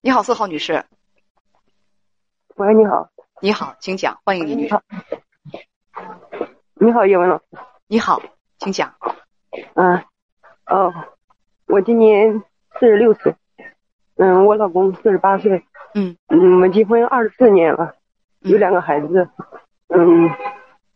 [0.00, 0.84] 你好，四号女士。
[2.54, 3.10] 喂，你好。
[3.42, 4.80] 你好，请讲，欢迎你女士。
[6.74, 7.44] 你好，叶文老师。
[7.88, 8.22] 你好，
[8.58, 8.94] 请讲。
[9.74, 10.04] 嗯，
[10.66, 10.94] 哦，
[11.66, 12.44] 我今年
[12.78, 13.34] 四十六岁，
[14.14, 15.64] 嗯，我老公四十八岁，
[15.94, 17.96] 嗯嗯，我们结婚二十四年了，
[18.38, 19.28] 有两个孩子，
[19.88, 20.30] 嗯，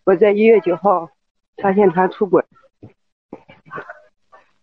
[0.04, 1.10] 我在一月九号
[1.56, 2.44] 发现他出轨，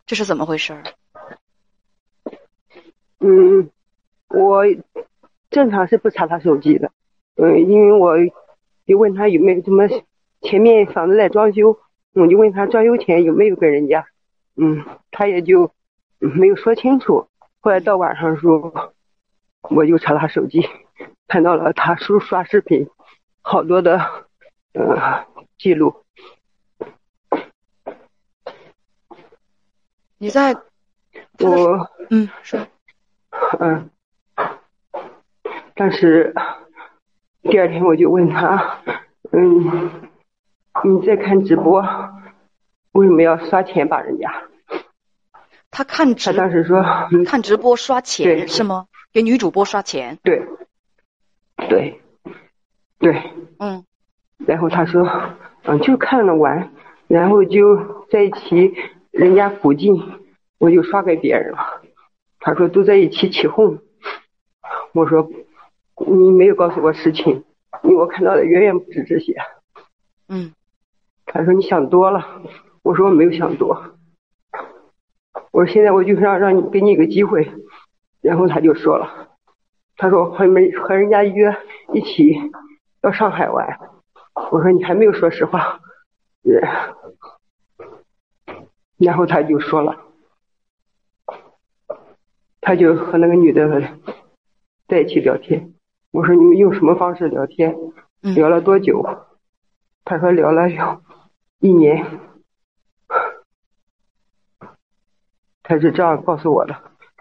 [0.06, 0.82] 这是怎么回事？
[3.20, 3.70] 嗯，
[4.30, 4.64] 我
[5.50, 6.92] 正常是不查他手机的，
[7.36, 8.16] 嗯，因为我
[8.86, 9.88] 就问他有没有什么
[10.42, 11.80] 前面房子在装修，
[12.14, 14.06] 我就问他装修钱有没有跟人家，
[14.56, 15.72] 嗯，他也就
[16.20, 17.28] 没有说清楚。
[17.62, 18.94] 后来到晚上时候，
[19.62, 20.70] 我就查他手机，
[21.28, 22.88] 看到了他叔刷视频，
[23.42, 24.00] 好多的
[24.74, 25.26] 呃
[25.58, 26.04] 记录。
[30.20, 30.54] 你在
[31.40, 32.60] 我嗯说。
[33.60, 33.90] 嗯，
[35.80, 36.34] 但是
[37.44, 38.82] 第二天我就问他，
[39.32, 39.90] 嗯，
[40.84, 41.82] 你在看直播，
[42.92, 44.30] 为什么要刷钱把人家？
[45.72, 46.84] 他看直，他当时说
[47.26, 48.88] 看直播刷钱是吗？
[49.14, 50.18] 给女主播刷钱？
[50.22, 50.46] 对，
[51.70, 52.02] 对，
[53.00, 53.86] 对，嗯。
[54.46, 55.10] 然后他说，
[55.64, 56.74] 嗯，就看了玩，
[57.08, 58.76] 然后就在一起
[59.12, 59.96] 人家附近，
[60.58, 61.82] 我就刷给别人了。
[62.42, 63.80] 他说都在一起起哄，
[64.94, 65.30] 我说
[66.08, 67.44] 你没有告诉我实情，
[67.84, 69.36] 因为我看到的远远不止这些。
[70.28, 70.54] 嗯，
[71.26, 72.42] 他说你想多了，
[72.84, 73.98] 我说我没有想多，
[75.52, 77.52] 我说现在我就让让你给你一个机会，
[78.22, 79.30] 然后他就说了，
[79.98, 81.56] 他说和没和人家约
[81.94, 82.36] 一起
[83.02, 83.80] 到上海玩，
[84.52, 85.80] 我说你还没有说实话，
[88.98, 90.06] 然后他就说了。
[92.62, 93.98] 他就和那个女的
[94.88, 95.74] 在一起聊天，
[96.12, 97.76] 我说你们用什么方式聊天？
[98.22, 99.04] 聊了多久？
[100.04, 101.02] 他说聊了有
[101.60, 102.06] 一年。
[105.62, 106.76] 他是这样告诉我的，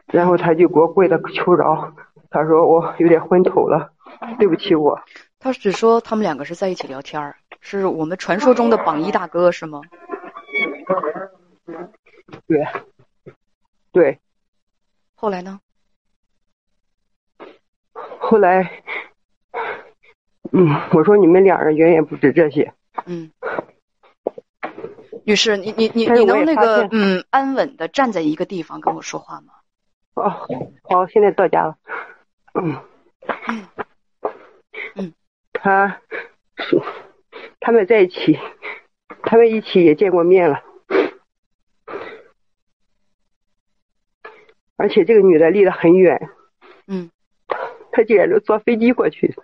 [0.07, 1.93] 然后他就给我跪的求饶，
[2.31, 3.93] 他说我有点昏头了，
[4.39, 4.99] 对不起我。
[5.39, 9.83] 他只说他们两个是在一起聊天是我们传说中的榜一大哥是吗？
[12.47, 12.67] 对，
[13.93, 14.19] 对。
[15.15, 15.61] 后来呢？
[18.19, 18.83] 后来，
[20.53, 22.73] 嗯，我说你们两人远远不止这些。
[23.07, 23.31] 嗯，
[25.25, 29.53] 女士，你你你你能那个嗯安稳的站在一个地方跟我说话吗？
[30.15, 30.49] 哦，
[30.83, 31.77] 好，现在到家了。
[32.55, 32.77] 嗯
[33.47, 33.69] 嗯
[34.97, 35.15] 嗯，
[35.53, 36.01] 他
[36.57, 36.83] 说
[37.61, 38.39] 他们在一起，
[39.23, 40.63] 他们一起也见过面了。
[44.77, 46.31] 而且这个女的离得很远，
[46.87, 47.11] 嗯，
[47.99, 49.35] 她竟然都坐飞机过去。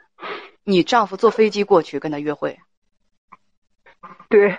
[0.62, 2.56] 你丈夫坐飞机过去跟他约会？
[4.28, 4.56] 对，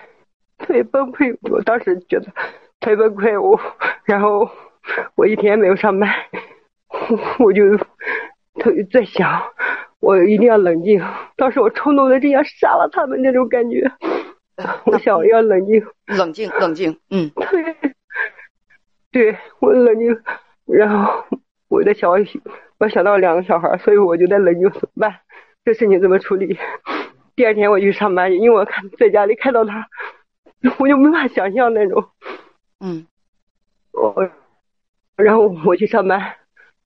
[0.58, 1.34] 特别崩溃。
[1.50, 2.26] 我当时觉得
[2.78, 3.58] 特别崩溃，我
[4.04, 4.50] 然后
[5.14, 6.12] 我一天没有上班，
[7.40, 7.74] 我就
[8.60, 9.42] 特别在想，
[10.00, 11.02] 我一定要冷静。
[11.36, 13.90] 当时我冲动的真想杀了他们那种感觉。
[14.84, 17.00] 我想要冷静，冷静，冷静。
[17.08, 17.76] 嗯，对，
[19.10, 20.22] 对我冷静。
[20.66, 21.24] 然后
[21.68, 22.12] 我的小，
[22.78, 25.20] 我想到两个小孩，所以我就在冷静怎么办？
[25.64, 26.58] 这事情怎么处理？
[27.34, 29.88] 第二天我去上班，因为我看在家里看到他，
[30.78, 32.10] 我就没法想象那种。
[32.80, 33.06] 嗯。
[33.92, 34.30] 我，
[35.16, 36.36] 然后我去上班，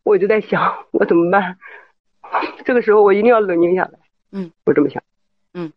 [0.05, 1.59] 我就在想我怎么办？
[2.65, 3.99] 这个时候我一定要冷静下来。
[4.33, 4.53] 嗯。
[4.65, 5.03] 我这么想。
[5.55, 5.73] 嗯。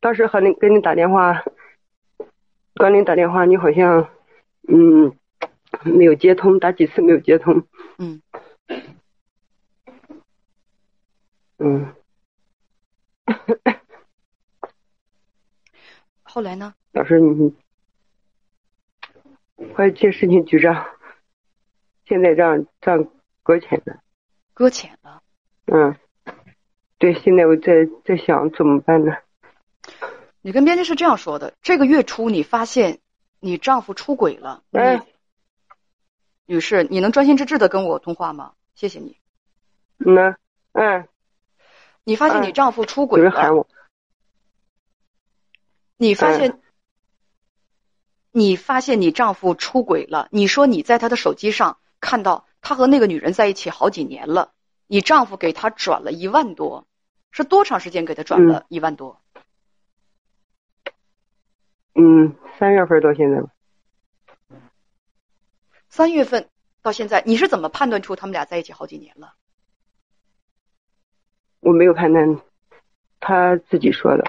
[0.00, 1.42] 当时和你跟你打电话，
[2.74, 4.08] 刚你打电话，你好像，
[4.68, 5.16] 嗯。
[5.84, 7.62] 没有接通，打几次没有接通。
[7.98, 8.20] 嗯。
[11.58, 11.94] 嗯。
[16.22, 16.74] 后来呢？
[16.92, 17.52] 老师，你
[19.74, 20.86] 快这事情局长，
[22.06, 23.06] 现在让让
[23.42, 24.00] 搁浅了。
[24.54, 25.22] 搁浅了。
[25.66, 25.96] 嗯。
[26.98, 29.16] 对，现在我在在想怎么办呢？
[30.40, 33.00] 你跟编辑是这样说的：这个月初你发现
[33.40, 34.62] 你丈夫出轨了。
[34.72, 35.06] 哎。
[36.46, 38.54] 女士，你能专心致志的跟我通话吗？
[38.80, 39.18] 谢谢你。
[39.98, 40.36] 嗯
[40.72, 41.06] 嗯。
[42.02, 43.30] 你发现你丈夫出轨了。
[43.30, 43.68] 喊我。
[45.98, 46.62] 你发现，
[48.30, 50.28] 你发现你丈夫出轨了。
[50.30, 54.54] 你说你在他的手机上看到他和那个女人在一起好几年了。
[54.86, 56.86] 你丈夫给他转了一万多，
[57.32, 59.20] 是多长时间给他转了一万多？
[61.92, 63.50] 嗯，三月份到现在吧。
[65.90, 66.48] 三月份，
[66.82, 69.34] 到现在，你是怎么判断出他们俩在一起好几年了？
[71.60, 72.40] 我没有判断，
[73.20, 74.24] 他自己说的。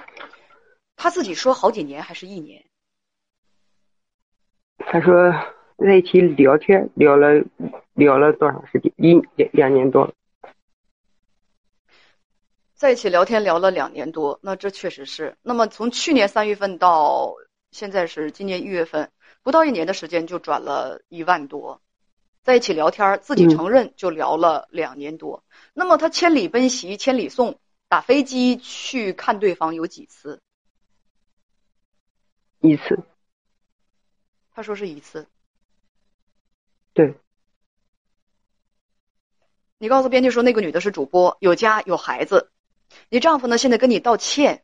[0.97, 2.63] 他自己说好几年还是一年？
[4.79, 5.31] 他说
[5.77, 7.41] 在一起聊天聊了
[7.93, 8.91] 聊了多长时间？
[8.97, 10.13] 一两两年多。
[12.75, 15.37] 在一起聊天聊了两年多，那这确实是。
[15.41, 17.33] 那么从去年三月份到
[17.71, 19.09] 现在是今年一月份，
[19.41, 21.81] 不到一年的时间就转了一万多。
[22.43, 25.43] 在一起聊天，自己承认就聊了两年多。
[25.73, 30.41] 那么他千里奔袭，千里送，打飞机去看对方有几次？
[32.59, 33.03] 一次。
[34.53, 35.27] 他说是一次。
[36.93, 37.15] 对。
[39.77, 42.51] 你告诉编辑说那个女的是主播，有家有孩子。
[43.09, 43.57] 你丈夫呢？
[43.57, 44.63] 现在跟你道歉，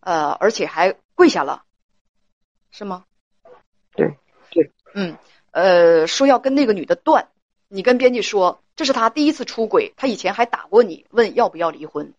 [0.00, 1.64] 呃，而且还跪下了，
[2.70, 3.06] 是吗？
[3.96, 4.16] 对
[4.50, 5.16] 对，嗯，
[5.52, 7.28] 呃，说要跟那个女的断。
[7.68, 12.12] 你跟编辑说这是他第一次出轨，他以前还打过你，问要不要离婚，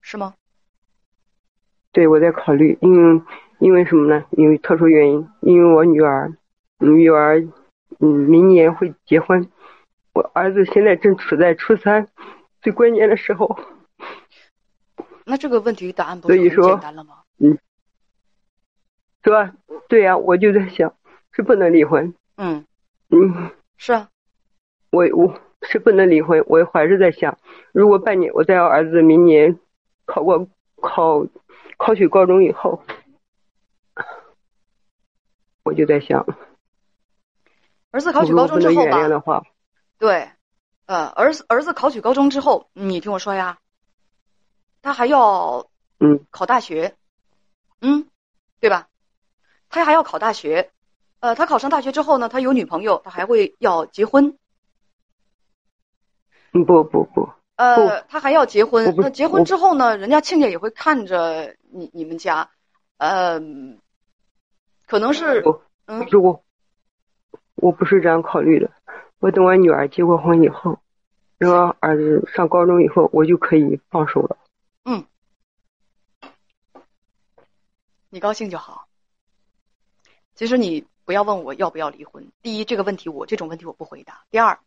[0.00, 0.34] 是吗？
[1.92, 3.22] 对，我在考虑，因为
[3.58, 4.24] 因为什么呢？
[4.30, 6.32] 因为特殊原因，因为我女儿，
[6.78, 7.40] 女儿，
[8.00, 9.48] 嗯，明年会结婚，
[10.14, 12.08] 我儿子现在正处在初三。
[12.62, 13.58] 最关键的时候，
[15.24, 17.22] 那这个问题答案不是很简单了吗？
[17.38, 17.58] 嗯，
[19.24, 19.52] 是吧？
[19.88, 20.94] 对呀，我就在想，
[21.32, 22.14] 是不能离婚。
[22.36, 22.66] 嗯
[23.10, 24.08] 嗯，是啊，
[24.90, 26.42] 我我是不能离婚。
[26.46, 27.38] 我还是在想，
[27.72, 29.58] 如果半年我在我儿子明年
[30.06, 30.48] 考过
[30.80, 31.26] 考
[31.76, 32.82] 考取高中以后，
[35.62, 36.26] 我就在想，
[37.90, 39.42] 儿子考取高中之后吧，
[39.98, 40.28] 对。
[40.86, 43.58] 呃，儿子儿子考取高中之后，你听我说呀，
[44.82, 45.70] 他还要
[46.00, 46.96] 嗯考大学，
[47.80, 48.08] 嗯，
[48.58, 48.88] 对吧？
[49.72, 50.70] 他还要考大学，
[51.20, 54.36] 呃，他考上大学之后呢，他有女朋友，他还会要结婚。
[56.52, 62.50] 不不不，呃，他还要结婚，那结婚之后呢，人家亲家也会看着你你们家，
[62.98, 63.40] 呃，
[64.86, 65.42] 可能是
[65.86, 66.44] 嗯，我
[67.54, 68.70] 我不是这样考虑的。
[69.20, 70.78] 我等我女儿结过婚以后，
[71.38, 74.36] 等我儿子上高中以后，我就可以放手了。
[74.84, 75.06] 嗯，
[78.10, 78.86] 你高兴就好。
[80.42, 82.26] 其实你不要问我要不要离婚。
[82.42, 84.24] 第一，这个问题我这种问题我不回答。
[84.28, 84.58] 第二，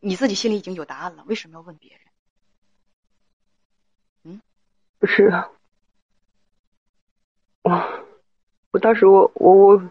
[0.00, 2.00] 你自己心里已经有答案了，为什么要问别人？
[4.24, 4.40] 嗯，
[4.98, 5.48] 不是啊，
[7.62, 7.70] 我
[8.72, 9.90] 我当时我我我。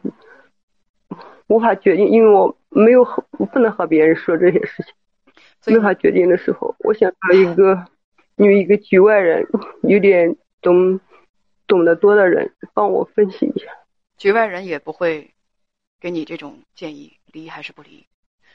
[1.48, 5.74] 无法决定，因为我没有和不能和别人说这些事情。
[5.74, 7.88] 没法决定的时候，我想找一个
[8.36, 9.48] 因为一个局外人，
[9.84, 11.00] 有点懂
[11.68, 13.78] 懂得多的人帮我分析一下。
[14.18, 15.34] 局外人也不会
[16.00, 18.08] 给你这种建议，离还是不离。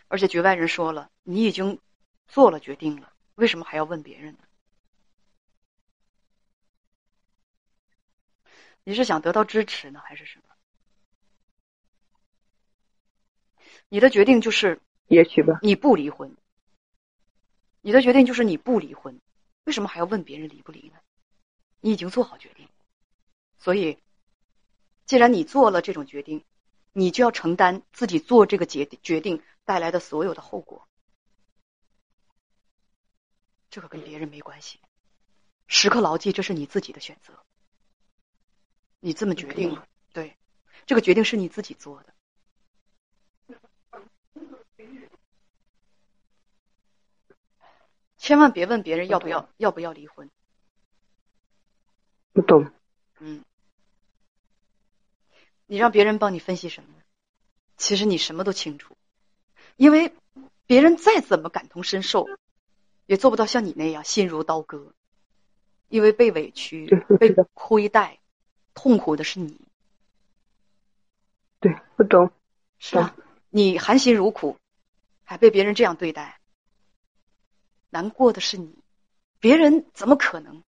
[0.08, 1.78] 而且局外人说了，你已经
[2.26, 4.40] 做了决定了，为什么还要问别人呢？
[8.82, 10.44] 你是想得到支持呢，还是什么？
[13.88, 15.58] 你的决定就是，也许吧。
[15.62, 16.34] 你不离婚。
[17.82, 19.20] 你的决定就是你不离婚，
[19.64, 20.98] 为什么还要问别人离不离呢？
[21.80, 22.68] 你已经做好决定，
[23.60, 23.98] 所以，
[25.04, 26.44] 既然你做了这种决定，
[26.92, 30.88] 你就要承担自己做这个决决定带来的所有的后果。
[33.68, 34.80] 这个跟别人没关系，
[35.68, 37.44] 时刻牢记这是你自己的选择，
[38.98, 40.36] 你这么决定了，对，
[40.86, 42.14] 这个决定是你自己做的。
[48.16, 50.30] 千万别问别人要不要要不要离婚。
[52.32, 52.70] 不懂。
[53.18, 53.44] 嗯。
[55.70, 56.88] 你让别人帮你分析什么？
[57.76, 58.96] 其实你什么都清楚，
[59.76, 60.12] 因为
[60.66, 62.26] 别人再怎么感同身受，
[63.06, 64.92] 也做不到像你那样心如刀割。
[65.88, 66.88] 因为被委屈、
[67.20, 68.18] 被亏待，
[68.74, 69.60] 痛苦的是你。
[71.60, 72.32] 对，不懂。
[72.80, 73.14] 是啊，
[73.48, 74.56] 你含辛茹苦，
[75.22, 76.40] 还被别人这样对待。
[77.90, 78.76] 难过的是你，
[79.38, 80.64] 别人怎么可能？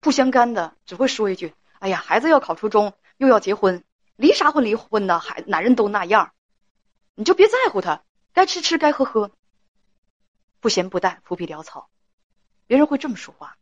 [0.00, 3.82] 不相干的只会说一句：“哎呀，孩子要考初中，又要结婚，
[4.16, 5.18] 离啥婚离婚呢？
[5.20, 6.34] 孩男人都那样，
[7.14, 9.30] 你就别在乎他，该吃吃，该喝喝，
[10.60, 11.88] 不咸不淡，浮皮潦草。”
[12.66, 13.56] 别人会这么说话，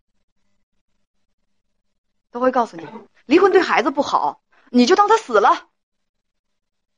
[2.30, 2.88] 都会告诉你
[3.26, 5.68] 离婚对孩子不好，你就当他死了。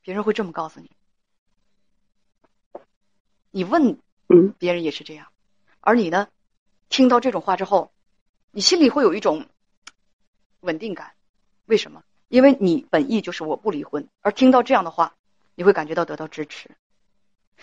[0.01, 0.89] 别人会这么告诉你，
[3.51, 3.99] 你问，
[4.29, 5.27] 嗯，别人也是这样。
[5.81, 6.29] 而你呢，
[6.87, 7.91] 听到这种话之后，
[8.51, 9.49] 你心里会有一种
[10.61, 11.13] 稳定感。
[11.65, 12.05] 为什么？
[12.27, 15.15] 因为你本意就是我不离婚，而听到这样的话，
[15.55, 16.71] 你会感觉到得到支持。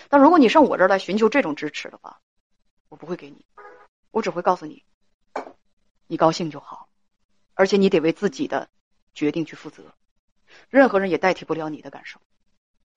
[0.08, 2.20] 但如果你上我这儿来寻求这种支持的话，
[2.88, 3.44] 我不会给你，
[4.10, 4.82] 我只会告诉你，
[6.06, 6.88] 你高兴就好，
[7.54, 8.68] 而且你得为自己的
[9.14, 9.94] 决定去负责，
[10.70, 12.20] 任何人也代替不了你的感受。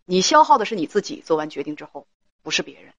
[0.06, 2.08] 你消耗的是你自己，做完决定之后，
[2.42, 2.94] 不是别人。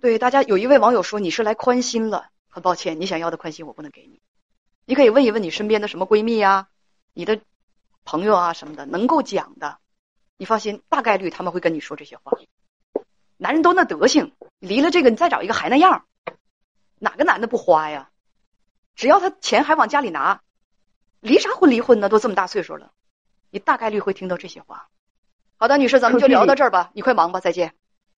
[0.00, 4.20] 对大家，有一位网友说你是来宽心了，很抱歉，你想要的宽心我不能给你。
[4.84, 6.68] 你可以问一问你身边的什么闺蜜啊，
[7.12, 7.40] 你的
[8.04, 9.78] 朋友啊什么的，能够讲的，
[10.36, 12.38] 你放心，大概率他们会跟你说这些话。
[13.36, 16.04] 男人都那德行，离了这个你再找一个还那样，
[16.98, 18.10] 哪个男的不花呀？
[18.94, 20.42] 只要他钱还往家里拿。
[21.20, 22.08] 离啥婚离婚呢？
[22.08, 22.90] 都这么大岁数了，
[23.50, 24.88] 你大概率会听到这些话。
[25.56, 26.90] 好的，女士，咱们就聊到这儿吧。
[26.94, 27.74] 你快忙吧，再见。